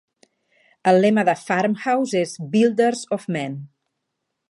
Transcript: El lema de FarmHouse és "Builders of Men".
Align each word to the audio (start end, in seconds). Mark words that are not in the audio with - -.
El 0.91 0.97
lema 1.03 1.25
de 1.29 1.35
FarmHouse 1.43 2.17
és 2.25 2.35
"Builders 2.57 3.07
of 3.19 3.33
Men". 3.37 3.63